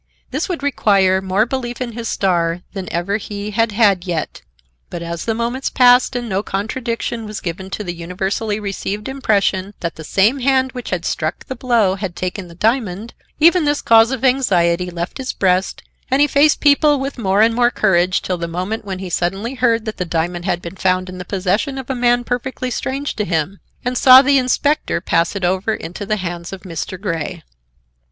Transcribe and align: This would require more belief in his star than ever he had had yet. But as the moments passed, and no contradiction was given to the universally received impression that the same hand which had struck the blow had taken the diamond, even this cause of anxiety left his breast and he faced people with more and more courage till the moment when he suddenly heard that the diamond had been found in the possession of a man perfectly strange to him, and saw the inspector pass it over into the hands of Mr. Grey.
This 0.31 0.49
would 0.49 0.63
require 0.63 1.21
more 1.21 1.45
belief 1.45 1.79
in 1.79 1.91
his 1.91 2.09
star 2.09 2.61
than 2.73 2.91
ever 2.91 3.17
he 3.17 3.51
had 3.51 3.71
had 3.71 4.03
yet. 4.07 4.41
But 4.89 5.03
as 5.03 5.25
the 5.25 5.35
moments 5.35 5.69
passed, 5.69 6.15
and 6.15 6.27
no 6.27 6.41
contradiction 6.41 7.27
was 7.27 7.39
given 7.39 7.69
to 7.69 7.83
the 7.83 7.93
universally 7.93 8.59
received 8.59 9.07
impression 9.07 9.75
that 9.81 9.97
the 9.97 10.03
same 10.03 10.39
hand 10.39 10.71
which 10.71 10.89
had 10.89 11.05
struck 11.05 11.45
the 11.45 11.55
blow 11.55 11.93
had 11.93 12.15
taken 12.15 12.47
the 12.47 12.55
diamond, 12.55 13.13
even 13.39 13.63
this 13.65 13.83
cause 13.83 14.09
of 14.09 14.25
anxiety 14.25 14.89
left 14.89 15.19
his 15.19 15.33
breast 15.33 15.83
and 16.09 16.19
he 16.19 16.25
faced 16.25 16.61
people 16.61 16.99
with 16.99 17.19
more 17.19 17.43
and 17.43 17.53
more 17.53 17.69
courage 17.69 18.23
till 18.23 18.39
the 18.39 18.47
moment 18.47 18.83
when 18.83 18.97
he 18.97 19.07
suddenly 19.11 19.53
heard 19.53 19.85
that 19.85 19.97
the 19.97 20.03
diamond 20.03 20.45
had 20.45 20.63
been 20.63 20.75
found 20.77 21.09
in 21.09 21.19
the 21.19 21.25
possession 21.25 21.77
of 21.77 21.91
a 21.91 21.93
man 21.93 22.23
perfectly 22.23 22.71
strange 22.71 23.15
to 23.15 23.23
him, 23.23 23.59
and 23.85 23.99
saw 23.99 24.23
the 24.23 24.39
inspector 24.39 24.99
pass 24.99 25.35
it 25.35 25.45
over 25.45 25.75
into 25.75 26.07
the 26.07 26.17
hands 26.17 26.51
of 26.51 26.61
Mr. 26.61 26.99
Grey. 26.99 27.43